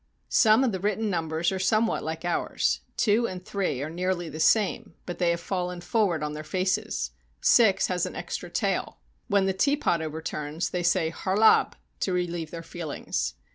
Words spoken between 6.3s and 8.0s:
their faces; 6